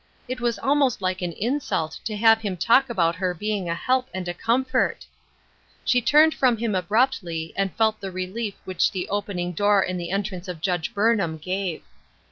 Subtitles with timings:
[0.27, 4.09] It was almost like an insult to have him talk about her being a help
[4.15, 5.05] and a comfort!
[5.85, 10.09] She turned from him abruptly, and felt the relief which the opening door and the
[10.09, 11.83] entrance of Judge Burnham gave.